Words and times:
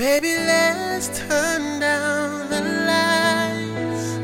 Baby, 0.00 0.32
let's 0.34 1.08
turn 1.28 1.78
down 1.78 2.48
the 2.48 2.62
lights. 2.88 4.16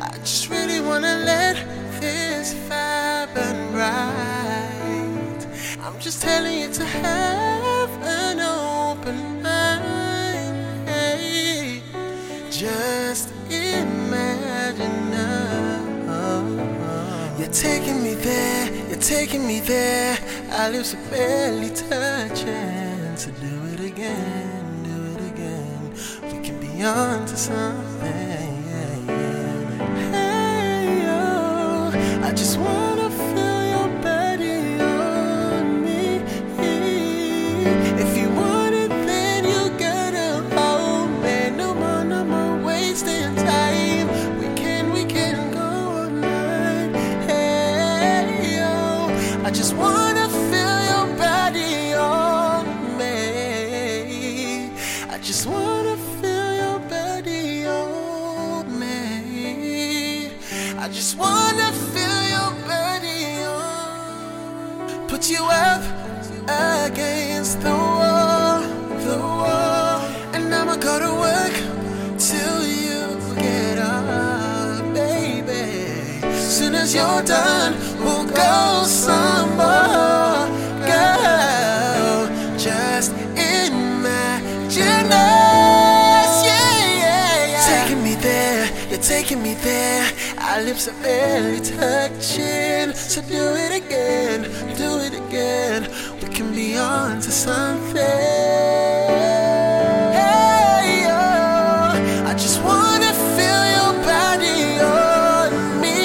I 0.00 0.18
just 0.18 0.50
really 0.50 0.80
wanna 0.80 1.22
let 1.24 1.54
this 2.00 2.52
fire 2.66 3.28
burn 3.32 3.70
bright. 3.70 5.46
I'm 5.84 6.00
just 6.00 6.20
telling 6.20 6.58
you 6.62 6.68
to 6.72 6.84
have 6.84 7.90
an 8.02 8.40
open 8.40 9.40
mind. 9.40 10.88
Hey, 10.88 11.80
just 12.50 13.32
imagine 13.48 15.10
now. 15.12 16.34
You're 17.38 17.52
taking 17.52 18.02
me 18.02 18.14
there, 18.14 18.68
you're 18.88 18.98
taking 18.98 19.46
me 19.46 19.60
there. 19.60 20.18
Lips 20.72 20.92
are 20.94 21.10
barely 21.10 21.70
touching. 21.70 22.94
to 23.16 23.30
do 23.30 23.64
it 23.72 23.80
again, 23.80 24.53
be 26.76 26.82
on 26.82 27.26
to 27.26 27.36
something. 27.36 28.64
Hey, 30.12 31.04
oh, 31.06 31.92
I 32.22 32.32
just 32.32 32.58
wanna 32.58 33.10
feel 33.10 33.64
your 33.74 33.88
body 34.02 34.80
on 34.80 35.82
me. 35.84 36.22
If 38.02 38.16
you 38.16 38.28
want 38.30 38.74
it, 38.74 38.90
then 38.90 39.44
you 39.44 39.70
gotta 39.78 40.42
hold 40.56 41.10
me. 41.22 41.50
No 41.50 41.74
more, 41.74 42.04
no 42.04 42.24
more 42.24 42.56
wasting 42.64 43.34
time. 43.36 44.08
We 44.40 44.46
can, 44.60 44.92
we 44.92 45.04
can 45.04 45.52
go 45.52 45.60
all 45.60 46.10
night. 46.10 46.92
Hey, 47.28 48.58
oh, 48.62 49.44
I 49.44 49.50
just 49.50 49.74
wanna 49.74 50.28
feel 50.50 50.78
your 50.92 51.06
body 51.16 51.94
on 51.94 52.98
me. 52.98 54.70
I 55.08 55.18
just 55.18 55.46
wanna 55.46 55.96
just 60.94 61.18
wanna 61.18 61.72
feel 61.92 62.22
your 62.34 62.52
body 62.68 63.42
on. 63.42 65.08
Put 65.08 65.28
you 65.28 65.42
up 65.42 65.82
against 66.46 67.60
the 67.62 67.70
wall, 67.70 68.60
the 69.08 69.18
wall, 69.18 70.00
and 70.34 70.54
I'ma 70.54 70.76
go 70.76 71.00
to 71.00 71.12
work 71.26 71.54
till 72.16 72.64
you 72.64 73.18
get 73.34 73.78
up, 73.78 74.94
baby. 74.94 76.22
Soon 76.32 76.76
as 76.76 76.94
you're 76.94 77.22
done, 77.22 77.74
we'll 77.98 78.26
go 78.26 78.84
some 78.86 79.50
more, 79.56 80.46
girl. 80.86 82.28
Just 82.56 83.10
imagine 83.34 85.10
us, 85.10 86.34
yeah, 86.46 86.78
yeah, 87.02 87.46
yeah. 87.52 87.82
Taking 87.82 88.00
me 88.04 88.14
there, 88.14 88.70
you're 88.90 89.00
taking 89.00 89.42
me 89.42 89.54
there. 89.54 90.06
Our 90.54 90.62
lips 90.62 90.86
are 90.86 90.94
barely 91.02 91.58
touching, 91.58 92.94
so 92.94 93.20
do 93.22 93.56
it 93.56 93.72
again, 93.74 94.42
do 94.76 95.00
it 95.00 95.12
again. 95.12 95.90
We 96.22 96.28
can 96.28 96.54
be 96.54 96.76
on 96.76 97.20
to 97.22 97.30
something. 97.32 97.96
Hey, 100.14 101.06
oh, 101.10 101.98
I 102.30 102.34
just 102.34 102.62
wanna 102.62 103.12
feel 103.34 103.62
your 103.74 103.94
body 104.06 104.78
on 104.78 105.80
me. 105.80 105.98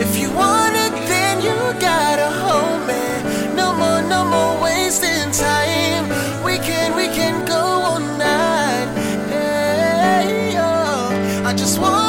If 0.00 0.18
you 0.18 0.30
want 0.30 0.76
it, 0.76 0.94
then 1.12 1.42
you 1.42 1.54
gotta 1.78 2.30
hold 2.40 2.86
me. 2.88 3.54
No 3.54 3.74
more, 3.74 4.00
no 4.00 4.24
more 4.24 4.62
wasting 4.62 5.30
time. 5.30 6.08
We 6.42 6.56
can, 6.56 6.96
we 6.96 7.08
can 7.08 7.44
go 7.44 7.60
all 7.60 8.00
night. 8.00 8.88
Hey, 9.28 10.56
oh, 10.56 11.44
I 11.44 11.52
just 11.52 11.78
wanna 11.78 12.05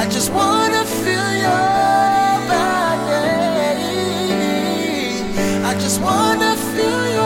I 0.00 0.06
just 0.08 0.32
wanna 0.32 0.82
feel 0.86 1.30
your 1.44 2.38
body. 2.48 3.20
I 5.62 5.74
just 5.78 6.00
wanna 6.00 6.56
feel 6.74 7.19